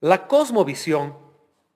La 0.00 0.26
cosmovisión 0.26 1.16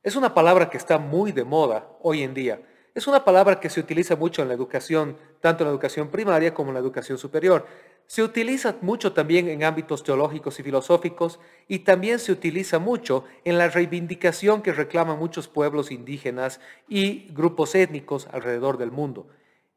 es 0.03 0.15
una 0.15 0.35
palabra 0.35 0.69
que 0.69 0.77
está 0.77 0.99
muy 0.99 1.33
de 1.33 1.43
moda 1.43 1.89
hoy 2.03 2.23
en 2.23 2.35
día. 2.35 2.61
Es 2.95 3.07
una 3.07 3.25
palabra 3.25 3.61
que 3.61 3.71
se 3.71 3.81
utiliza 3.81 4.15
mucho 4.15 4.43
en 4.43 4.49
la 4.49 4.55
educación, 4.55 5.17
tanto 5.41 5.63
en 5.63 5.69
la 5.69 5.73
educación 5.73 6.11
primaria 6.11 6.53
como 6.53 6.69
en 6.69 6.75
la 6.75 6.81
educación 6.81 7.17
superior. 7.17 7.67
Se 8.07 8.23
utiliza 8.23 8.77
mucho 8.83 9.15
también 9.15 9.49
en 9.49 9.65
ámbitos 9.65 10.03
teológicos 10.03 10.61
y 10.61 10.63
filosóficos 10.63 11.41
y 11.67 11.79
también 11.79 12.19
se 12.19 12.33
utiliza 12.33 12.79
mucho 12.79 13.25
en 13.45 13.57
la 13.57 13.69
reivindicación 13.69 14.61
que 14.61 14.75
reclaman 14.75 15.19
muchos 15.19 15.49
pueblos 15.49 15.91
indígenas 15.91 16.61
y 16.89 17.27
grupos 17.31 17.75
étnicos 17.75 18.29
alrededor 18.33 18.77
del 18.77 18.91
mundo. 18.91 19.29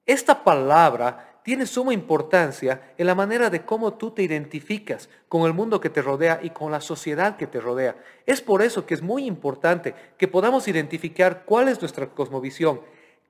Esta 0.05 0.43
palabra 0.43 1.32
tiene 1.43 1.65
suma 1.65 1.93
importancia 1.93 2.93
en 2.97 3.05
la 3.05 3.15
manera 3.15 3.49
de 3.49 3.65
cómo 3.65 3.93
tú 3.93 4.11
te 4.11 4.23
identificas 4.23 5.09
con 5.27 5.45
el 5.45 5.53
mundo 5.53 5.81
que 5.81 5.89
te 5.89 6.01
rodea 6.01 6.39
y 6.41 6.49
con 6.51 6.71
la 6.71 6.81
sociedad 6.81 7.35
que 7.35 7.47
te 7.47 7.59
rodea. 7.59 7.97
Es 8.25 8.41
por 8.41 8.61
eso 8.61 8.85
que 8.85 8.93
es 8.93 9.01
muy 9.01 9.25
importante 9.25 9.93
que 10.17 10.27
podamos 10.27 10.67
identificar 10.67 11.43
cuál 11.45 11.67
es 11.67 11.81
nuestra 11.81 12.07
cosmovisión, 12.07 12.81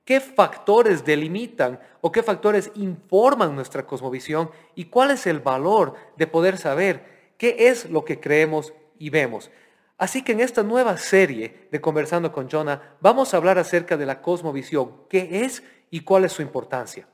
qué 0.04 0.20
factores 0.20 1.04
delimitan 1.04 1.80
o 2.00 2.12
qué 2.12 2.22
factores 2.22 2.70
informan 2.76 3.54
nuestra 3.54 3.84
cosmovisión 3.84 4.50
y 4.74 4.86
cuál 4.86 5.10
es 5.10 5.26
el 5.26 5.40
valor 5.40 5.94
de 6.16 6.26
poder 6.26 6.56
saber 6.56 7.32
qué 7.36 7.68
es 7.68 7.90
lo 7.90 8.04
que 8.04 8.20
creemos 8.20 8.72
y 8.98 9.10
vemos. 9.10 9.50
Así 9.98 10.22
que 10.22 10.32
en 10.32 10.40
esta 10.40 10.62
nueva 10.62 10.98
serie 10.98 11.68
de 11.70 11.80
Conversando 11.80 12.32
con 12.32 12.48
Jonah 12.48 12.96
vamos 13.00 13.32
a 13.32 13.38
hablar 13.38 13.58
acerca 13.58 13.96
de 13.96 14.06
la 14.06 14.20
cosmovisión, 14.22 14.92
qué 15.08 15.44
es 15.44 15.62
y 15.90 16.00
cuál 16.00 16.24
es 16.24 16.32
su 16.32 16.42
importancia. 16.42 17.08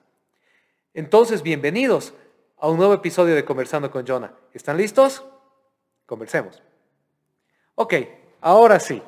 Entonces, 0.93 1.43
bienvenidos 1.43 2.15
a 2.59 2.69
un 2.69 2.77
nuevo 2.77 2.95
episodio 2.95 3.37
de 3.37 3.45
Conversando 3.45 3.93
con 3.93 4.05
Jonah. 4.05 4.35
¿Están 4.53 4.77
listos? 4.77 5.25
Conversemos. 6.05 6.61
Ok, 7.77 7.95
ahora 8.41 8.81
sí. 8.81 9.01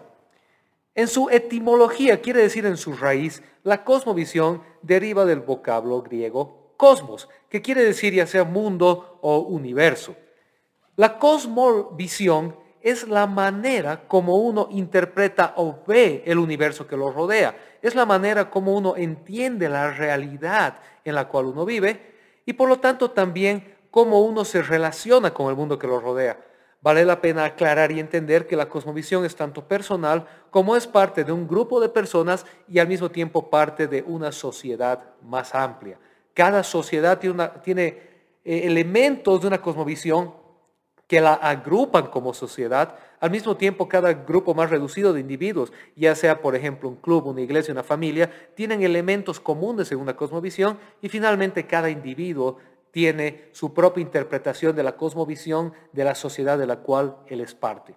En 0.95 1.09
su 1.09 1.29
etimología, 1.29 2.21
quiere 2.21 2.41
decir 2.41 2.67
en 2.67 2.77
su 2.77 2.93
raíz, 2.93 3.43
la 3.65 3.83
cosmovisión 3.83 4.63
deriva 4.83 5.25
del 5.25 5.41
vocablo 5.41 6.03
griego 6.03 6.75
cosmos, 6.77 7.29
que 7.49 7.63
quiere 7.63 7.83
decir 7.85 8.15
ya 8.15 8.27
sea 8.27 8.45
mundo 8.45 9.19
o 9.21 9.39
universo. 9.41 10.15
La 10.95 11.19
cosmovisión 11.19 12.57
es 12.81 13.09
la 13.09 13.27
manera 13.27 14.07
como 14.07 14.37
uno 14.37 14.69
interpreta 14.71 15.55
o 15.57 15.81
ve 15.87 16.23
el 16.27 16.39
universo 16.39 16.87
que 16.87 16.97
lo 16.97 17.11
rodea. 17.11 17.57
Es 17.83 17.95
la 17.95 18.07
manera 18.07 18.49
como 18.49 18.75
uno 18.75 18.97
entiende 18.97 19.69
la 19.69 19.91
realidad 19.91 20.77
en 21.05 21.17
la 21.17 21.29
cual 21.29 21.47
uno 21.47 21.65
vive 21.65 22.01
y 22.47 22.53
por 22.53 22.69
lo 22.69 22.79
tanto 22.79 23.11
también 23.11 23.75
cómo 23.91 24.23
uno 24.23 24.45
se 24.45 24.63
relaciona 24.63 25.35
con 25.35 25.51
el 25.51 25.57
mundo 25.57 25.79
que 25.79 25.87
lo 25.89 26.01
rodea. 26.01 26.39
Vale 26.81 27.05
la 27.05 27.21
pena 27.21 27.45
aclarar 27.45 27.93
y 27.93 28.01
entender 28.01 28.49
que 28.49 28.57
la 28.57 28.69
cosmovisión 28.69 29.25
es 29.25 29.37
tanto 29.37 29.69
personal 29.69 30.27
como 30.51 30.75
es 30.77 30.87
parte 30.87 31.23
de 31.23 31.31
un 31.31 31.47
grupo 31.47 31.81
de 31.81 31.89
personas 31.89 32.45
y 32.67 32.81
al 32.81 32.89
mismo 32.89 33.11
tiempo 33.11 33.51
parte 33.51 33.87
de 33.87 34.03
una 34.03 34.33
sociedad 34.33 35.01
más 35.23 35.55
amplia. 35.55 35.99
Cada 36.35 36.65
sociedad 36.65 37.21
tiene, 37.63 38.03
eh, 38.45 38.63
elementos 38.65 39.41
de 39.41 39.47
una 39.47 39.63
cosmovisión 39.63 40.35
que 41.13 41.21
la 41.21 41.35
agrupan 41.35 42.07
como 42.07 42.33
sociedad, 42.33 42.97
al 43.21 43.31
mismo 43.31 43.55
tiempo 43.59 43.87
cada 43.87 44.15
grupo 44.15 44.55
más 44.55 44.71
reducido 44.71 45.13
de 45.13 45.21
individuos, 45.21 45.71
ya 45.95 46.15
sea 46.15 46.41
por 46.41 46.57
ejemplo 46.57 46.89
un 46.89 46.97
club, 46.97 47.27
una 47.27 47.43
iglesia, 47.43 47.71
una 47.71 47.83
familia, 47.83 48.33
tienen 48.55 48.83
elementos 48.83 49.39
comunes 49.39 49.93
en 49.93 49.99
una 49.99 50.17
cosmovisión 50.17 50.79
y 51.03 51.11
finalmente 51.11 51.67
cada 51.67 51.91
individuo 51.91 52.57
tiene 52.93 53.51
su 53.53 53.75
propia 53.75 54.01
interpretación 54.01 54.75
de 54.75 54.85
la 54.85 54.97
cosmovisión 54.97 55.75
de 55.93 56.03
la 56.03 56.15
sociedad 56.15 56.57
de 56.57 56.67
la 56.67 56.77
cual 56.77 57.19
él 57.27 57.43
es 57.43 57.55
parte. 57.55 57.95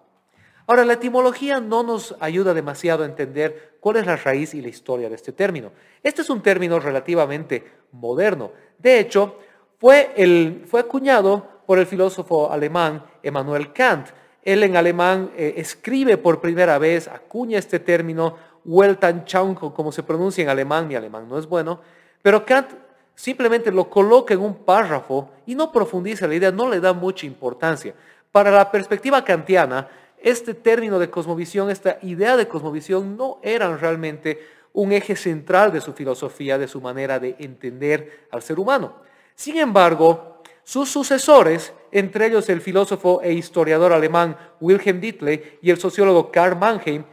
Ahora, 0.66 0.84
la 0.84 0.92
etimología 0.92 1.58
no 1.58 1.82
nos 1.82 2.14
ayuda 2.20 2.52
demasiado 2.52 3.02
a 3.02 3.06
entender 3.06 3.78
cuál 3.80 3.96
es 3.96 4.04
la 4.04 4.16
raíz 4.16 4.52
y 4.52 4.60
la 4.60 4.68
historia 4.68 5.08
de 5.08 5.14
este 5.14 5.32
término. 5.32 5.72
Este 6.02 6.20
es 6.20 6.28
un 6.28 6.42
término 6.42 6.78
relativamente 6.80 7.64
moderno. 7.92 8.52
De 8.78 9.00
hecho, 9.00 9.38
fue, 9.78 10.60
fue 10.66 10.80
acuñado 10.80 11.55
por 11.66 11.78
el 11.78 11.86
filósofo 11.86 12.50
alemán 12.50 13.04
Emmanuel 13.22 13.72
Kant. 13.72 14.08
Él 14.42 14.62
en 14.62 14.76
alemán 14.76 15.32
eh, 15.36 15.54
escribe 15.56 16.16
por 16.16 16.40
primera 16.40 16.78
vez, 16.78 17.08
acuña 17.08 17.58
este 17.58 17.80
término, 17.80 18.36
Weltanschauung, 18.64 19.56
como 19.56 19.92
se 19.92 20.02
pronuncia 20.02 20.42
en 20.42 20.48
alemán, 20.48 20.88
mi 20.88 20.94
alemán 20.94 21.28
no 21.28 21.38
es 21.38 21.46
bueno, 21.46 21.80
pero 22.22 22.44
Kant 22.44 22.70
simplemente 23.14 23.72
lo 23.72 23.88
coloca 23.88 24.34
en 24.34 24.40
un 24.40 24.54
párrafo 24.54 25.30
y 25.46 25.54
no 25.54 25.72
profundiza 25.72 26.26
la 26.26 26.34
idea, 26.34 26.52
no 26.52 26.68
le 26.68 26.80
da 26.80 26.92
mucha 26.92 27.26
importancia. 27.26 27.94
Para 28.30 28.50
la 28.50 28.70
perspectiva 28.70 29.24
kantiana, 29.24 29.88
este 30.18 30.54
término 30.54 30.98
de 30.98 31.10
cosmovisión, 31.10 31.70
esta 31.70 31.98
idea 32.02 32.36
de 32.36 32.48
cosmovisión 32.48 33.16
no 33.16 33.38
eran 33.42 33.78
realmente 33.78 34.40
un 34.72 34.92
eje 34.92 35.16
central 35.16 35.72
de 35.72 35.80
su 35.80 35.92
filosofía, 35.92 36.58
de 36.58 36.68
su 36.68 36.80
manera 36.80 37.18
de 37.18 37.36
entender 37.38 38.26
al 38.30 38.42
ser 38.42 38.58
humano. 38.58 38.96
Sin 39.34 39.56
embargo, 39.56 40.35
sus 40.66 40.90
sucesores, 40.90 41.72
entre 41.92 42.26
ellos 42.26 42.48
el 42.48 42.60
filósofo 42.60 43.20
e 43.22 43.32
historiador 43.32 43.92
alemán 43.92 44.36
Wilhelm 44.60 45.00
Dittley 45.00 45.58
y 45.62 45.70
el 45.70 45.78
sociólogo 45.78 46.32
Karl 46.32 46.58
Mannheim, 46.58 47.04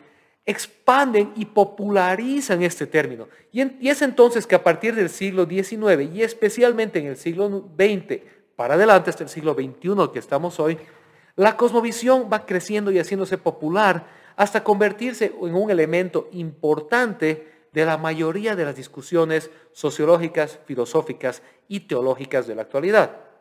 expanden 0.43 1.33
y 1.35 1.45
popularizan 1.45 2.63
este 2.63 2.87
término. 2.87 3.27
Y, 3.51 3.87
es 3.87 4.01
entonces 4.01 4.47
que 4.47 4.55
a 4.55 4.63
partir 4.63 4.95
del 4.95 5.07
siglo 5.07 5.45
XIX 5.45 6.15
y 6.15 6.23
especialmente 6.23 6.97
en 6.97 7.05
el 7.05 7.15
siglo 7.15 7.69
XX, 7.77 8.21
para 8.55 8.73
adelante 8.73 9.11
hasta 9.11 9.23
el 9.23 9.29
siglo 9.29 9.53
XXI 9.53 10.11
que 10.11 10.17
estamos 10.17 10.59
hoy, 10.59 10.79
la 11.35 11.55
cosmovisión 11.55 12.29
va 12.33 12.47
creciendo 12.47 12.91
y 12.91 12.97
haciéndose 12.97 13.37
popular 13.37 14.07
hasta 14.35 14.63
convertirse 14.63 15.31
en 15.39 15.53
un 15.53 15.69
elemento 15.69 16.27
importante 16.31 17.53
de 17.71 17.85
la 17.85 17.99
mayoría 17.99 18.55
de 18.55 18.65
las 18.65 18.75
discusiones 18.75 19.51
sociológicas, 19.73 20.59
filosóficas 20.65 21.43
y 21.67 21.81
teológicas 21.81 22.47
de 22.47 22.55
la 22.55 22.63
actualidad. 22.63 23.32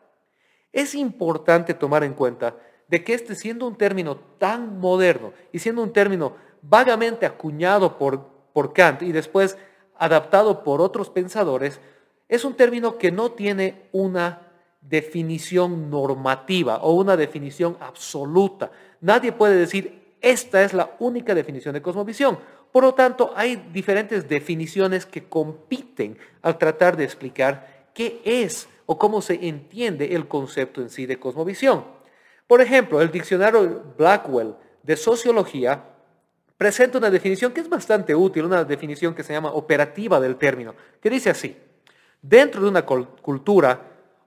Es 0.73 0.95
importante 0.95 1.75
tomar 1.75 2.05
en 2.05 2.15
cuenta 2.15 2.57
de 2.89 3.05
que 3.05 3.15
este 3.15 3.35
siendo 3.35 3.67
un 3.67 3.77
término 3.77 4.17
tan 4.39 4.79
moderno 4.79 5.33
y 5.53 5.59
siendo 5.59 5.83
un 5.83 5.93
término 5.93 6.35
vagamente 6.63 7.27
acuñado 7.27 7.99
por, 7.99 8.27
por 8.53 8.73
Kant 8.73 9.03
y 9.03 9.13
después 9.13 9.57
adaptado 9.97 10.63
por 10.65 10.81
otros 10.81 11.11
pensadores, 11.11 11.81
es 12.29 12.45
un 12.45 12.55
término 12.55 12.99
que 12.99 13.13
no 13.13 13.33
tiene 13.33 13.89
una 13.93 14.49
definición 14.81 15.91
normativa 15.91 16.79
o 16.79 16.95
una 16.95 17.17
definición 17.17 17.77
absoluta. 17.81 18.71
Nadie 19.01 19.33
puede 19.33 19.57
decir, 19.57 20.17
esta 20.21 20.63
es 20.63 20.73
la 20.73 20.97
única 20.99 21.35
definición 21.35 21.75
de 21.75 21.83
cosmovisión. 21.83 22.39
Por 22.73 22.85
lo 22.85 22.95
tanto, 22.95 23.33
hay 23.37 23.57
diferentes 23.73 24.29
definiciones 24.29 25.05
que 25.05 25.25
compiten 25.25 26.17
al 26.41 26.59
tratar 26.59 26.97
de 26.97 27.05
explicar 27.05 27.89
qué 27.93 28.21
es 28.25 28.69
o 28.87 28.99
cómo 28.99 29.23
se 29.23 29.47
entiende 29.47 30.15
el 30.15 30.29
concepto 30.29 30.81
en 30.81 30.91
sí 30.91 31.07
de 31.07 31.19
cosmovisión. 31.19 31.85
Por 32.47 32.61
ejemplo, 32.61 33.01
el 33.01 33.11
diccionario 33.11 33.83
Blackwell 33.97 34.55
de 34.83 34.97
sociología 34.97 35.85
presenta 36.57 36.99
una 36.99 37.11
definición 37.11 37.53
que 37.53 37.61
es 37.61 37.69
bastante 37.69 38.15
útil, 38.15 38.45
una 38.45 38.65
definición 38.65 39.15
que 39.15 39.23
se 39.23 39.33
llama 39.33 39.53
operativa 39.53 40.21
del 40.21 40.37
término, 40.37 40.75
que 41.01 41.11
dice 41.11 41.31
así, 41.31 41.57
dentro 42.21 42.63
de 42.63 42.69
una 42.69 42.87
cultura, 42.87 43.81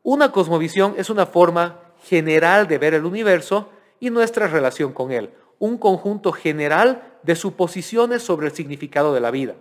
una 0.03 0.31
cosmovisión 0.31 0.95
es 0.97 1.09
una 1.09 1.25
forma 1.25 1.79
general 2.03 2.67
de 2.67 2.77
ver 2.77 2.93
el 2.93 3.05
universo 3.05 3.69
y 3.99 4.09
nuestra 4.09 4.47
relación 4.47 4.91
con 4.91 5.11
él, 5.11 5.31
un 5.59 5.77
conjunto 5.77 6.31
general 6.31 7.19
de 7.23 7.35
suposiciones 7.35 8.21
sobre 8.21 8.47
el 8.47 8.53
significado 8.53 9.13
de 9.13 9.21
la 9.21 9.31
vida, 9.31 9.55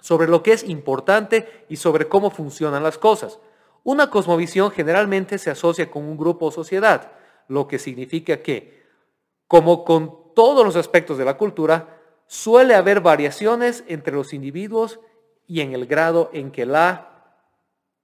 sobre 0.00 0.28
lo 0.28 0.42
que 0.42 0.52
es 0.52 0.64
importante 0.64 1.64
y 1.68 1.76
sobre 1.76 2.08
cómo 2.08 2.30
funcionan 2.30 2.82
las 2.82 2.98
cosas. 2.98 3.38
Una 3.84 4.10
cosmovisión 4.10 4.70
generalmente 4.70 5.38
se 5.38 5.50
asocia 5.50 5.90
con 5.90 6.04
un 6.04 6.16
grupo 6.16 6.46
o 6.46 6.50
sociedad, 6.50 7.12
lo 7.48 7.66
que 7.66 7.78
significa 7.78 8.42
que, 8.42 8.82
como 9.48 9.84
con 9.84 10.34
todos 10.34 10.64
los 10.64 10.76
aspectos 10.76 11.18
de 11.18 11.24
la 11.24 11.36
cultura, 11.36 11.98
suele 12.26 12.74
haber 12.74 13.00
variaciones 13.00 13.84
entre 13.88 14.14
los 14.14 14.32
individuos 14.32 15.00
y 15.46 15.60
en 15.60 15.72
el 15.72 15.86
grado 15.86 16.30
en 16.32 16.52
que 16.52 16.64
la 16.64 17.36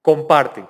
comparten. 0.01 0.67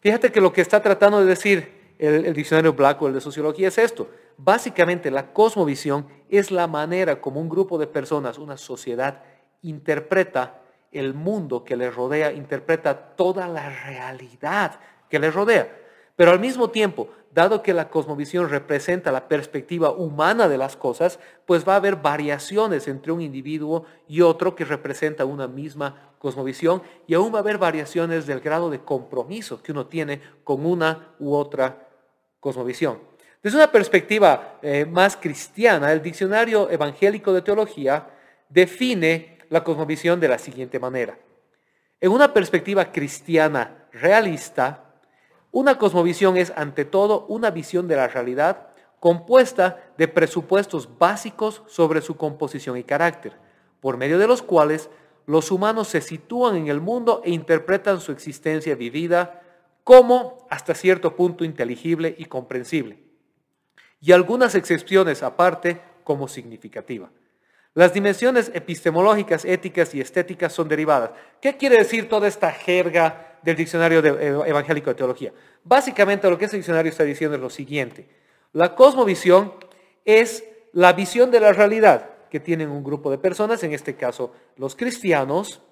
Fíjate 0.00 0.32
que 0.32 0.40
lo 0.40 0.52
que 0.52 0.60
está 0.60 0.82
tratando 0.82 1.20
de 1.20 1.26
decir 1.26 1.94
el, 1.98 2.26
el 2.26 2.34
diccionario 2.34 2.72
Blackwell 2.72 3.14
de 3.14 3.20
sociología 3.20 3.68
es 3.68 3.78
esto. 3.78 4.08
Básicamente 4.36 5.10
la 5.10 5.32
cosmovisión 5.32 6.06
es 6.28 6.50
la 6.50 6.66
manera 6.66 7.20
como 7.20 7.40
un 7.40 7.48
grupo 7.48 7.78
de 7.78 7.86
personas, 7.86 8.38
una 8.38 8.56
sociedad, 8.56 9.22
interpreta 9.62 10.60
el 10.92 11.14
mundo 11.14 11.64
que 11.64 11.76
le 11.76 11.90
rodea, 11.90 12.32
interpreta 12.32 12.96
toda 13.16 13.46
la 13.48 13.68
realidad 13.70 14.80
que 15.08 15.18
le 15.18 15.30
rodea. 15.30 15.76
Pero 16.16 16.32
al 16.32 16.40
mismo 16.40 16.70
tiempo, 16.70 17.08
dado 17.32 17.62
que 17.62 17.74
la 17.74 17.90
cosmovisión 17.90 18.48
representa 18.48 19.12
la 19.12 19.28
perspectiva 19.28 19.90
humana 19.90 20.48
de 20.48 20.58
las 20.58 20.76
cosas, 20.76 21.20
pues 21.46 21.66
va 21.66 21.74
a 21.74 21.76
haber 21.76 21.96
variaciones 21.96 22.88
entre 22.88 23.12
un 23.12 23.20
individuo 23.20 23.84
y 24.08 24.22
otro 24.22 24.54
que 24.54 24.64
representa 24.64 25.24
una 25.24 25.46
misma 25.46 26.12
cosmovisión 26.18 26.82
y 27.06 27.14
aún 27.14 27.32
va 27.32 27.38
a 27.38 27.42
haber 27.42 27.58
variaciones 27.58 28.26
del 28.26 28.40
grado 28.40 28.70
de 28.70 28.80
compromiso 28.80 29.62
que 29.62 29.72
uno 29.72 29.86
tiene 29.86 30.20
con 30.42 30.66
una 30.66 31.14
u 31.20 31.34
otra 31.34 31.88
cosmovisión. 32.40 32.98
Desde 33.42 33.58
una 33.58 33.70
perspectiva 33.70 34.58
eh, 34.62 34.84
más 34.84 35.16
cristiana, 35.16 35.92
el 35.92 36.02
Diccionario 36.02 36.68
Evangélico 36.70 37.32
de 37.32 37.42
Teología 37.42 38.08
define 38.48 39.37
la 39.50 39.64
cosmovisión 39.64 40.20
de 40.20 40.28
la 40.28 40.38
siguiente 40.38 40.78
manera. 40.78 41.18
En 42.00 42.12
una 42.12 42.32
perspectiva 42.32 42.92
cristiana 42.92 43.88
realista, 43.92 44.84
una 45.50 45.78
cosmovisión 45.78 46.36
es 46.36 46.52
ante 46.54 46.84
todo 46.84 47.26
una 47.26 47.50
visión 47.50 47.88
de 47.88 47.96
la 47.96 48.08
realidad 48.08 48.68
compuesta 49.00 49.92
de 49.96 50.08
presupuestos 50.08 50.98
básicos 50.98 51.62
sobre 51.66 52.00
su 52.00 52.16
composición 52.16 52.76
y 52.76 52.84
carácter, 52.84 53.32
por 53.80 53.96
medio 53.96 54.18
de 54.18 54.26
los 54.26 54.42
cuales 54.42 54.90
los 55.26 55.50
humanos 55.50 55.88
se 55.88 56.00
sitúan 56.00 56.56
en 56.56 56.68
el 56.68 56.80
mundo 56.80 57.22
e 57.24 57.30
interpretan 57.30 58.00
su 58.00 58.12
existencia 58.12 58.74
vivida 58.74 59.42
como 59.84 60.46
hasta 60.50 60.74
cierto 60.74 61.16
punto 61.16 61.44
inteligible 61.44 62.14
y 62.18 62.26
comprensible, 62.26 62.98
y 64.00 64.12
algunas 64.12 64.54
excepciones 64.54 65.22
aparte 65.22 65.80
como 66.04 66.28
significativa. 66.28 67.10
Las 67.74 67.92
dimensiones 67.92 68.50
epistemológicas, 68.54 69.44
éticas 69.44 69.94
y 69.94 70.00
estéticas 70.00 70.52
son 70.52 70.68
derivadas. 70.68 71.10
¿Qué 71.40 71.56
quiere 71.56 71.76
decir 71.76 72.08
toda 72.08 72.26
esta 72.26 72.50
jerga 72.50 73.38
del 73.42 73.56
diccionario 73.56 74.04
eh, 74.04 74.48
evangélico 74.48 74.90
de 74.90 74.96
teología? 74.96 75.32
Básicamente 75.62 76.28
lo 76.28 76.38
que 76.38 76.46
ese 76.46 76.56
diccionario 76.56 76.90
está 76.90 77.04
diciendo 77.04 77.36
es 77.36 77.42
lo 77.42 77.50
siguiente. 77.50 78.08
La 78.52 78.74
cosmovisión 78.74 79.52
es 80.04 80.44
la 80.72 80.92
visión 80.92 81.30
de 81.30 81.40
la 81.40 81.52
realidad 81.52 82.10
que 82.30 82.40
tienen 82.40 82.70
un 82.70 82.84
grupo 82.84 83.10
de 83.10 83.18
personas, 83.18 83.62
en 83.62 83.72
este 83.72 83.94
caso 83.94 84.32
los 84.56 84.74
cristianos, 84.74 85.62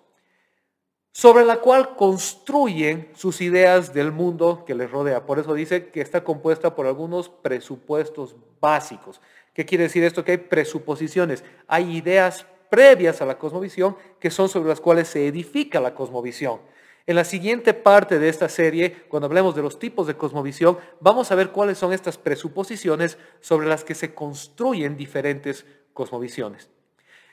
sobre 1.12 1.46
la 1.46 1.60
cual 1.60 1.96
construyen 1.96 3.08
sus 3.14 3.40
ideas 3.40 3.94
del 3.94 4.12
mundo 4.12 4.64
que 4.66 4.74
les 4.74 4.90
rodea. 4.90 5.24
Por 5.24 5.38
eso 5.38 5.54
dice 5.54 5.88
que 5.88 6.02
está 6.02 6.22
compuesta 6.22 6.74
por 6.74 6.86
algunos 6.86 7.30
presupuestos 7.30 8.36
básicos. 8.60 9.22
¿Qué 9.56 9.64
quiere 9.64 9.84
decir 9.84 10.04
esto? 10.04 10.22
Que 10.22 10.32
hay 10.32 10.36
presuposiciones, 10.36 11.42
hay 11.66 11.96
ideas 11.96 12.44
previas 12.68 13.22
a 13.22 13.24
la 13.24 13.38
cosmovisión 13.38 13.96
que 14.20 14.30
son 14.30 14.50
sobre 14.50 14.68
las 14.68 14.82
cuales 14.82 15.08
se 15.08 15.26
edifica 15.26 15.80
la 15.80 15.94
cosmovisión. 15.94 16.60
En 17.06 17.16
la 17.16 17.24
siguiente 17.24 17.72
parte 17.72 18.18
de 18.18 18.28
esta 18.28 18.50
serie, 18.50 19.04
cuando 19.08 19.28
hablemos 19.28 19.56
de 19.56 19.62
los 19.62 19.78
tipos 19.78 20.06
de 20.06 20.14
cosmovisión, 20.14 20.76
vamos 21.00 21.32
a 21.32 21.36
ver 21.36 21.52
cuáles 21.52 21.78
son 21.78 21.94
estas 21.94 22.18
presuposiciones 22.18 23.16
sobre 23.40 23.66
las 23.66 23.82
que 23.82 23.94
se 23.94 24.12
construyen 24.12 24.94
diferentes 24.94 25.64
cosmovisiones. 25.94 26.68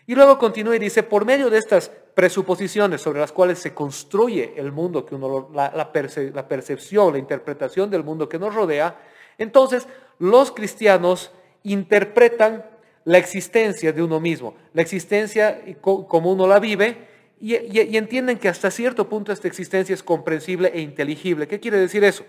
Y 0.07 0.15
luego 0.15 0.37
continúa 0.37 0.77
y 0.77 0.79
dice, 0.79 1.03
por 1.03 1.25
medio 1.25 1.49
de 1.49 1.57
estas 1.57 1.89
presuposiciones 1.89 3.01
sobre 3.01 3.19
las 3.19 3.33
cuales 3.33 3.59
se 3.59 3.73
construye 3.73 4.53
el 4.55 4.71
mundo, 4.71 5.05
que 5.05 5.15
uno, 5.15 5.49
la, 5.53 5.73
la 5.75 5.91
percepción, 6.47 7.11
la 7.11 7.19
interpretación 7.19 7.89
del 7.89 8.05
mundo 8.05 8.29
que 8.29 8.39
nos 8.39 8.55
rodea, 8.55 8.97
entonces 9.37 9.89
los 10.19 10.53
cristianos 10.53 11.33
interpretan 11.63 12.65
la 13.05 13.17
existencia 13.17 13.91
de 13.91 14.01
uno 14.01 14.19
mismo, 14.19 14.55
la 14.73 14.81
existencia 14.81 15.61
como 15.81 16.31
uno 16.31 16.47
la 16.47 16.59
vive, 16.59 17.13
y, 17.43 17.97
entienden 17.97 18.39
que 18.39 18.47
hasta 18.47 18.71
cierto 18.71 19.09
punto 19.09 19.33
esta 19.33 19.49
existencia 19.49 19.93
es 19.93 20.01
comprensible 20.01 20.71
e 20.73 20.79
inteligible. 20.79 21.45
¿Qué 21.45 21.59
quiere 21.59 21.77
decir 21.77 22.05
eso? 22.05 22.23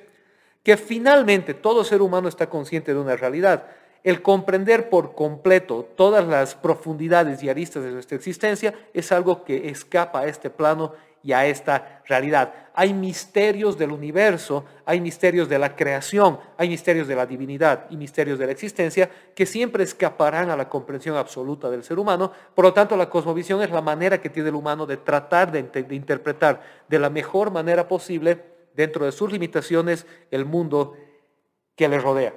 Que 0.65 0.77
finalmente 0.77 1.55
todo 1.55 1.85
ser 1.85 2.03
humano 2.03 2.29
está 2.29 2.51
consciente 2.51 2.93
de 2.93 2.99
una 2.99 3.15
realidad. 3.15 3.67
El 4.03 4.23
comprender 4.23 4.91
por 4.91 5.15
completo 5.15 5.89
todas 5.97 6.27
las 6.27 6.57
profundidades 6.57 7.45
y 7.45 7.49
aristas 7.49 7.85
de 7.85 7.93
nuestra 7.93 8.17
existencia 8.17 8.75
es 8.93 9.13
algo 9.13 9.45
que 9.45 9.69
escapa 9.69 10.21
a 10.21 10.27
este 10.27 10.51
plano 10.51 10.95
y 11.25 11.33
a 11.33 11.47
esta 11.47 12.03
realidad. 12.07 12.53
Hay 12.75 12.93
misterios 12.93 13.79
del 13.79 13.93
universo, 13.93 14.67
hay 14.85 15.01
misterios 15.01 15.49
de 15.49 15.59
la 15.59 15.75
creación, 15.75 16.39
hay 16.59 16.69
misterios 16.69 17.09
de 17.09 17.17
la 17.17 17.25
divinidad 17.25 17.87
y 17.89 17.97
misterios 17.97 18.39
de 18.39 18.47
la 18.47 18.53
existencia 18.53 19.11
que 19.35 19.47
siempre 19.47 19.83
escaparán 19.83 20.51
a 20.51 20.57
la 20.57 20.69
comprensión 20.69 21.17
absoluta 21.17 21.71
del 21.71 21.83
ser 21.83 21.99
humano. 21.99 22.31
Por 22.55 22.67
lo 22.67 22.75
tanto, 22.75 22.95
la 22.95 23.09
cosmovisión 23.09 23.63
es 23.63 23.71
la 23.71 23.81
manera 23.81 24.21
que 24.21 24.29
tiene 24.29 24.51
el 24.51 24.55
humano 24.55 24.85
de 24.85 24.99
tratar 24.99 25.51
de, 25.51 25.63
de 25.63 25.95
interpretar 25.95 26.61
de 26.89 26.99
la 26.99 27.09
mejor 27.09 27.51
manera 27.51 27.89
posible, 27.89 28.53
dentro 28.75 29.07
de 29.07 29.13
sus 29.13 29.33
limitaciones, 29.33 30.07
el 30.31 30.45
mundo 30.45 30.95
que 31.75 31.89
le 31.89 31.99
rodea. 31.99 32.35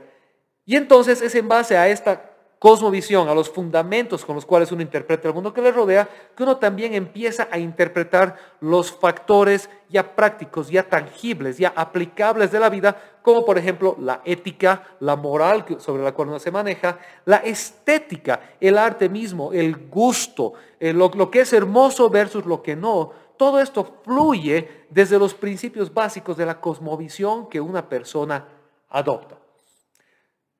Y 0.66 0.78
entonces 0.78 1.22
es 1.22 1.36
en 1.36 1.48
base 1.48 1.78
a 1.78 1.90
esta 1.90 2.37
cosmovisión, 2.59 3.30
a 3.30 3.36
los 3.36 3.50
fundamentos 3.50 4.25
con 4.25 4.36
los 4.36 4.45
cuales 4.45 4.71
uno 4.71 4.81
interpreta 4.81 5.27
el 5.27 5.33
mundo 5.33 5.54
que 5.54 5.62
le 5.62 5.71
rodea, 5.71 6.09
que 6.36 6.44
uno 6.44 6.57
también 6.57 6.94
empieza 6.95 7.48
a 7.51 7.59
interpretar 7.59 8.36
los 8.62 8.92
factores 8.92 9.69
ya 9.89 10.15
prácticos, 10.15 10.69
ya 10.69 10.83
tangibles, 10.83 11.57
ya 11.57 11.71
aplicables 11.75 12.51
de 12.51 12.59
la 12.59 12.69
vida, 12.69 13.00
como 13.21 13.45
por 13.45 13.57
ejemplo 13.57 13.95
la 14.00 14.21
ética, 14.25 14.83
la 15.00 15.15
moral 15.15 15.65
sobre 15.77 16.04
la 16.04 16.13
cual 16.13 16.30
uno 16.30 16.39
se 16.39 16.51
maneja, 16.51 16.98
la 17.25 17.38
estética, 17.38 18.39
el 18.59 18.77
arte 18.77 19.07
mismo, 19.07 19.54
el 19.54 19.75
gusto, 19.89 20.54
eh, 20.80 20.94
lo, 20.94 21.09
lo 21.09 21.30
que 21.30 21.42
es 21.42 21.54
hermoso 21.54 22.09
versus 22.09 22.45
lo 22.45 22.63
que 22.63 22.75
no. 22.75 23.12
Todo 23.38 23.59
esto 23.59 24.01
fluye 24.04 24.86
desde 24.89 25.19
los 25.19 25.36
principios 25.36 25.94
básicos 25.94 26.38
de 26.38 26.45
la 26.48 26.59
cosmovisión 26.59 27.48
que 27.48 27.62
una 27.62 27.88
persona 27.88 28.48
adopta. 28.89 29.38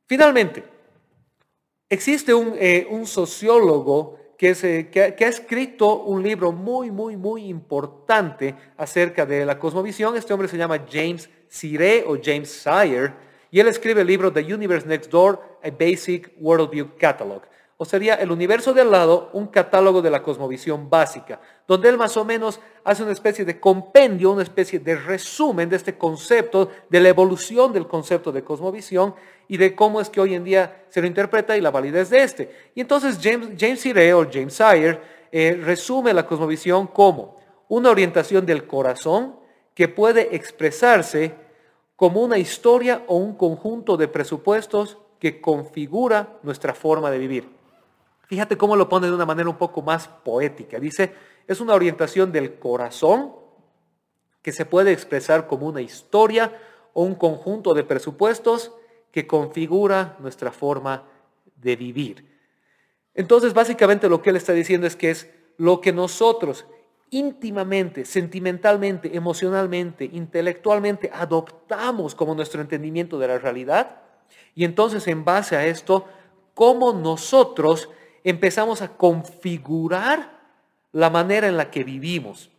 Finalmente, 0.06 0.77
Existe 1.90 2.34
un, 2.34 2.54
eh, 2.60 2.86
sociólogo 3.06 4.20
que, 4.38 4.54
que, 4.92 5.26
ha 5.26 5.30
escrito 5.30 6.04
un 6.04 6.22
libro 6.22 6.52
muy, 6.52 6.92
muy, 6.92 7.16
muy 7.16 7.46
importante 7.46 8.56
acerca 8.76 9.26
de 9.26 9.46
la 9.46 9.58
cosmovisión. 9.58 10.18
Este 10.18 10.34
hombre 10.34 10.50
se 10.50 10.58
llama 10.58 10.86
James 10.92 11.30
Sire 11.48 12.04
o 12.06 12.18
James 12.22 12.50
Sire 12.50 13.14
y 13.52 13.62
él 13.62 13.68
escribe 13.70 14.02
el 14.02 14.08
libro 14.08 14.34
The 14.34 14.54
Universe 14.54 14.86
Next 14.86 15.10
Door, 15.10 15.60
a 15.64 15.70
Basic 15.70 16.34
Worldview 16.40 16.98
Catalog 16.98 17.44
o 17.80 17.86
sería 17.86 18.16
el 18.16 18.32
universo 18.32 18.74
de 18.74 18.82
al 18.82 18.92
lado, 18.92 19.30
un 19.34 19.48
catálogo 19.48 20.02
de 20.02 20.10
la 20.10 20.24
cosmovisión 20.24 20.90
básica, 20.90 21.40
donde 21.68 21.90
él 21.90 21.98
más 21.98 22.18
o 22.18 22.26
menos 22.26 22.60
hace 22.84 23.04
una 23.04 23.12
especie 23.12 23.46
de 23.46 23.60
compendio, 23.60 24.32
una 24.32 24.42
especie 24.42 24.80
de 24.80 24.96
resumen 24.96 25.70
de 25.70 25.76
este 25.76 25.96
concepto, 25.96 26.72
de 26.90 27.00
la 27.00 27.10
evolución 27.10 27.72
del 27.72 27.88
concepto 27.88 28.32
de 28.32 28.44
cosmovisión 28.44 29.14
y 29.48 29.58
de 29.58 29.76
cómo 29.76 30.02
es 30.02 30.10
que 30.10 30.20
hoy 30.20 30.34
en 30.34 30.44
día 30.44 30.86
se 30.90 31.02
lo 31.02 31.08
interpreta 31.08 31.56
y 31.56 31.62
la 31.62 31.70
validez 31.70 32.10
de 32.10 32.24
este. 32.24 32.72
Y 32.74 32.82
entonces 32.82 33.20
James, 33.22 33.50
James 33.60 33.86
o 34.16 34.26
James 34.32 34.54
Sire 34.54 35.00
eh, 35.32 35.60
resume 35.64 36.14
la 36.14 36.26
cosmovisión 36.26 36.88
como 36.88 37.38
una 37.68 37.92
orientación 37.92 38.44
del 38.46 38.66
corazón 38.66 39.36
que 39.76 39.88
puede 39.88 40.36
expresarse 40.36 41.36
como 41.96 42.22
una 42.24 42.40
historia 42.40 43.04
o 43.06 43.18
un 43.18 43.36
conjunto 43.36 43.98
de 43.98 44.08
presupuestos 44.08 44.98
que 45.20 45.42
configura 45.42 46.40
nuestra 46.42 46.74
forma 46.74 47.12
de 47.12 47.20
vivir. 47.20 47.57
Fíjate 48.28 48.58
cómo 48.58 48.76
lo 48.76 48.90
pone 48.90 49.08
de 49.08 49.14
una 49.14 49.26
manera 49.26 49.50
un 49.50 49.58
poco 49.58 49.82
más 49.82 50.08
poética. 50.08 50.80
Dice, 50.80 51.14
es 51.48 51.62
una 51.62 51.74
orientación 51.74 52.32
del 52.32 52.60
corazón 52.60 53.34
que 54.42 54.52
se 54.52 54.66
puede 54.66 54.92
expresar 54.92 55.48
como 55.48 55.68
una 55.68 55.82
historia 55.82 56.58
o 56.94 57.04
un 57.04 57.16
conjunto 57.16 57.74
de 57.74 57.84
presupuestos 57.84 58.74
que 59.12 59.28
configura 59.28 60.18
nuestra 60.20 60.52
forma 60.52 61.04
de 61.56 61.76
vivir. 61.76 62.26
Entonces, 63.14 63.54
básicamente 63.54 64.10
lo 64.10 64.22
que 64.22 64.30
él 64.30 64.36
está 64.36 64.54
diciendo 64.54 64.88
es 64.88 64.96
que 64.96 65.10
es 65.10 65.30
lo 65.58 65.80
que 65.82 65.94
nosotros 65.94 66.66
íntimamente, 67.10 68.06
sentimentalmente, 68.06 69.16
emocionalmente, 69.16 70.06
intelectualmente 70.06 71.10
adoptamos 71.14 72.14
como 72.14 72.36
nuestro 72.36 72.62
entendimiento 72.62 73.18
de 73.18 73.28
la 73.30 73.40
realidad. 73.40 74.02
Y 74.54 74.66
entonces, 74.66 75.08
en 75.08 75.24
base 75.24 75.56
a 75.56 75.66
esto, 75.66 76.06
cómo 76.54 76.92
nosotros 76.92 77.90
empezamos 78.24 78.82
a 78.82 78.98
configurar 78.98 80.38
la 80.92 81.10
manera 81.10 81.48
en 81.48 81.58
la 81.58 81.70
que 81.72 81.84
vivimos. 81.84 82.50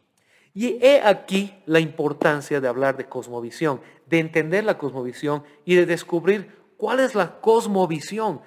Y 0.55 0.79
he 0.85 1.01
aquí 1.03 1.55
la 1.67 1.81
importancia 1.81 2.61
de 2.61 2.69
hablar 2.69 2.97
de 2.97 3.07
cosmovisión, 3.07 3.81
de 4.07 4.19
entender 4.19 4.65
la 4.65 4.79
cosmovisión 4.79 5.45
y 5.65 5.75
de 5.75 5.87
descubrir 5.87 6.57
cuál 6.77 7.01
es 7.01 7.15
la 7.15 7.41
cosmovisión 7.41 8.41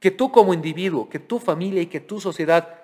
que 0.00 0.10
tú 0.10 0.30
como 0.30 0.54
individuo, 0.54 1.08
que 1.08 1.18
tu 1.18 1.38
familia 1.38 1.82
y 1.82 1.86
que 1.86 2.00
tu 2.00 2.20
sociedad 2.20 2.80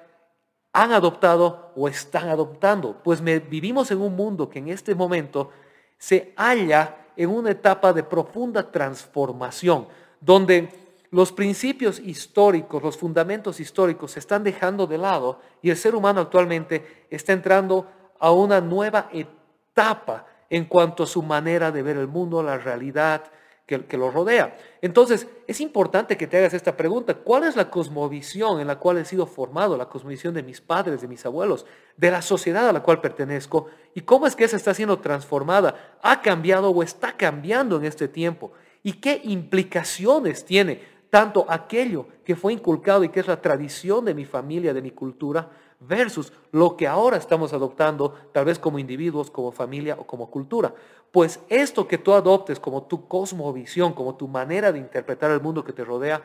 han 0.73 0.93
adoptado 0.93 1.73
o 1.77 1.89
están 1.89 2.29
adoptando. 2.29 3.03
Pues 3.03 3.23
vivimos 3.23 3.91
en 3.91 4.01
un 4.01 4.17
mundo 4.17 4.49
que 4.49 4.59
en 4.59 4.69
este 4.69 4.95
momento 4.95 5.51
se 5.99 6.33
halla 6.37 6.97
en 7.17 7.31
una 7.31 7.51
etapa 7.51 7.93
de 7.93 8.03
profunda 8.03 8.71
transformación, 8.71 9.87
donde 10.21 10.69
los 11.13 11.31
principios 11.31 12.01
históricos, 12.01 12.83
los 12.83 12.97
fundamentos 12.97 13.61
históricos 13.61 14.13
se 14.13 14.19
están 14.19 14.43
dejando 14.43 14.87
de 14.87 14.97
lado 14.97 15.41
y 15.61 15.69
el 15.69 15.77
ser 15.77 15.95
humano 15.95 16.23
actualmente 16.23 17.07
está 17.11 17.35
entrando 17.35 17.87
a 18.19 18.33
una 18.33 18.63
nueva 18.63 19.11
etapa 19.13 20.27
en 20.49 20.65
cuanto 20.65 21.03
a 21.03 21.07
su 21.07 21.23
manera 21.23 21.71
de 21.71 21.83
ver 21.83 21.99
el 21.99 22.09
mundo, 22.09 22.43
la 22.43 22.57
realidad 22.57 23.25
que, 23.67 23.97
lo 23.97 24.11
rodea. 24.11 24.55
Entonces, 24.83 25.27
es 25.47 25.61
importante 25.63 26.19
que 26.19 26.27
te 26.27 26.37
hagas 26.37 26.53
esta 26.53 26.77
pregunta. 26.77 27.15
¿Cuál 27.15 27.45
es 27.45 27.57
la 27.57 27.71
cosmovisión 27.71 28.61
en 28.61 28.67
la 28.67 28.79
cual 28.79 28.99
he 28.99 29.05
sido 29.07 29.27
formado? 29.27 29.79
La 29.79 29.89
cosmovisión 29.89 30.35
de 30.35 30.43
mis 30.43 30.61
padres, 30.61 31.01
de 31.01 31.09
mis 31.09 31.25
abuelos, 31.25 31.65
de 31.97 32.11
la 32.11 32.21
sociedad 32.21 32.69
a 32.69 32.73
la 32.73 32.83
cual 32.83 33.01
pertenezco. 33.01 33.69
¿Y 33.95 34.03
cómo 34.03 34.27
es 34.27 34.37
que 34.37 34.45
esa 34.45 34.57
está 34.57 34.75
siendo 34.75 34.99
transformada? 34.99 35.97
¿Ha 36.03 36.21
cambiado 36.21 36.71
o 36.71 36.83
está 36.83 37.17
cambiando 37.17 37.77
en 37.77 37.87
este 37.87 38.09
tiempo? 38.09 38.53
y 38.83 38.95
qué 38.95 39.21
implicaciones 39.25 40.45
tiene 40.45 40.81
tanto 41.13 41.45
aquello 41.47 42.07
que 42.25 42.35
fue 42.35 42.55
inculcado 42.55 43.05
y 43.05 43.11
que 43.11 43.21
es 43.21 43.27
la 43.27 43.43
tradición 43.43 44.07
de 44.07 44.15
mi 44.15 44.25
familia, 44.25 44.73
de 44.73 44.81
mi 44.81 44.93
cultura, 44.93 45.47
versus 45.79 46.33
lo 46.53 46.75
que 46.75 46.89
ahora 46.89 47.19
estamos 47.19 47.53
adoptando, 47.53 48.15
tal 48.33 48.47
vez 48.47 48.59
como 48.59 48.79
individuos, 48.79 49.31
como 49.31 49.53
familia 49.53 49.95
o 49.99 50.07
como 50.07 50.31
cultura. 50.31 50.73
Pues 51.11 51.39
esto 51.51 51.87
que 51.87 51.99
tú 51.99 52.15
adoptes 52.15 52.59
como 52.59 52.85
tu 52.85 53.09
cosmovisión, 53.09 53.93
como 53.93 54.15
tu 54.15 54.27
manera 54.27 54.73
de 54.73 54.79
interpretar 54.79 55.31
el 55.33 55.43
mundo 55.43 55.63
que 55.63 55.75
te 55.75 55.85
rodea, 55.85 56.23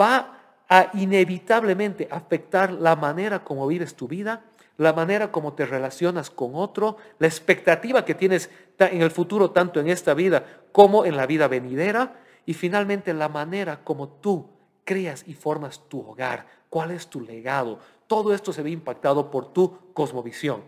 va 0.00 0.38
a 0.68 0.88
inevitablemente 0.94 2.06
afectar 2.08 2.70
la 2.74 2.94
manera 2.94 3.42
como 3.42 3.66
vives 3.66 3.96
tu 3.96 4.06
vida, 4.06 4.44
la 4.76 4.92
manera 4.92 5.32
como 5.32 5.54
te 5.54 5.66
relacionas 5.66 6.30
con 6.30 6.52
otro, 6.54 6.96
la 7.18 7.26
expectativa 7.26 8.04
que 8.04 8.14
tienes 8.14 8.50
en 8.78 9.02
el 9.02 9.10
futuro, 9.10 9.50
tanto 9.50 9.80
en 9.80 9.88
esta 9.88 10.14
vida 10.14 10.44
como 10.70 11.04
en 11.04 11.16
la 11.16 11.26
vida 11.26 11.48
venidera, 11.48 12.20
y 12.46 12.54
finalmente 12.54 13.12
la 13.12 13.28
manera 13.28 13.84
como 13.84 14.08
tú 14.08 14.46
creas 14.84 15.24
y 15.26 15.34
formas 15.34 15.82
tu 15.88 16.00
hogar, 16.00 16.46
cuál 16.70 16.92
es 16.92 17.08
tu 17.08 17.20
legado. 17.20 17.80
Todo 18.06 18.32
esto 18.32 18.52
se 18.52 18.62
ve 18.62 18.70
impactado 18.70 19.30
por 19.30 19.52
tu 19.52 19.92
cosmovisión. 19.92 20.62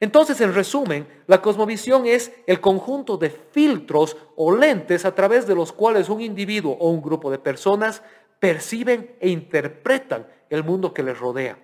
Entonces, 0.00 0.40
en 0.40 0.52
resumen, 0.52 1.06
la 1.28 1.40
cosmovisión 1.40 2.06
es 2.06 2.32
el 2.48 2.60
conjunto 2.60 3.16
de 3.16 3.30
filtros 3.30 4.16
o 4.34 4.52
lentes 4.52 5.04
a 5.04 5.14
través 5.14 5.46
de 5.46 5.54
los 5.54 5.70
cuales 5.70 6.08
un 6.08 6.20
individuo 6.20 6.76
o 6.80 6.90
un 6.90 7.00
grupo 7.00 7.30
de 7.30 7.38
personas 7.38 8.02
perciben 8.40 9.14
e 9.20 9.28
interpretan 9.28 10.26
el 10.50 10.64
mundo 10.64 10.92
que 10.92 11.04
les 11.04 11.16
rodea. 11.16 11.56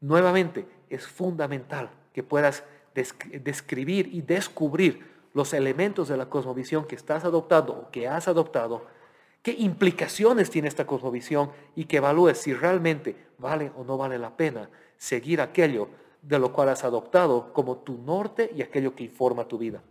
Nuevamente, 0.00 0.66
es 0.88 1.06
fundamental 1.06 1.90
que 2.14 2.22
puedas 2.22 2.64
describir 2.94 4.08
y 4.14 4.22
descubrir 4.22 5.17
los 5.34 5.52
elementos 5.52 6.08
de 6.08 6.16
la 6.16 6.28
cosmovisión 6.28 6.86
que 6.86 6.94
estás 6.94 7.24
adoptando 7.24 7.72
o 7.72 7.90
que 7.90 8.08
has 8.08 8.28
adoptado, 8.28 8.86
qué 9.42 9.52
implicaciones 9.52 10.50
tiene 10.50 10.68
esta 10.68 10.86
cosmovisión 10.86 11.50
y 11.76 11.84
que 11.84 11.98
evalúes 11.98 12.38
si 12.38 12.54
realmente 12.54 13.16
vale 13.38 13.72
o 13.76 13.84
no 13.84 13.96
vale 13.96 14.18
la 14.18 14.36
pena 14.36 14.68
seguir 14.96 15.40
aquello 15.40 15.88
de 16.22 16.38
lo 16.38 16.52
cual 16.52 16.68
has 16.68 16.84
adoptado 16.84 17.52
como 17.52 17.78
tu 17.78 17.98
norte 17.98 18.50
y 18.54 18.62
aquello 18.62 18.94
que 18.94 19.04
informa 19.04 19.46
tu 19.46 19.58
vida. 19.58 19.82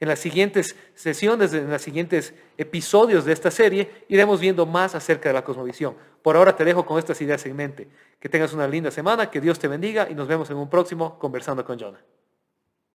En 0.00 0.08
las 0.08 0.18
siguientes 0.18 0.76
sesiones, 0.94 1.52
en 1.52 1.70
los 1.70 1.82
siguientes 1.82 2.34
episodios 2.56 3.26
de 3.26 3.34
esta 3.34 3.50
serie, 3.50 4.04
iremos 4.08 4.40
viendo 4.40 4.64
más 4.64 4.94
acerca 4.94 5.28
de 5.28 5.34
la 5.34 5.44
cosmovisión. 5.44 5.94
Por 6.22 6.36
ahora 6.36 6.56
te 6.56 6.64
dejo 6.64 6.86
con 6.86 6.98
estas 6.98 7.20
ideas 7.20 7.44
en 7.44 7.54
mente. 7.54 7.86
Que 8.18 8.30
tengas 8.30 8.54
una 8.54 8.66
linda 8.66 8.90
semana, 8.90 9.30
que 9.30 9.42
Dios 9.42 9.58
te 9.58 9.68
bendiga 9.68 10.08
y 10.10 10.14
nos 10.14 10.26
vemos 10.26 10.48
en 10.50 10.56
un 10.56 10.70
próximo 10.70 11.18
Conversando 11.18 11.66
con 11.66 11.78
Jonah. 11.78 12.00